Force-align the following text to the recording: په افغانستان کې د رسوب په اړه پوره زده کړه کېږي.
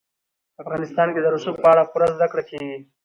په 0.55 0.59
افغانستان 0.63 1.07
کې 1.13 1.19
د 1.21 1.27
رسوب 1.35 1.55
په 1.63 1.67
اړه 1.73 1.83
پوره 1.91 2.07
زده 2.15 2.27
کړه 2.31 2.43
کېږي. 2.49 2.77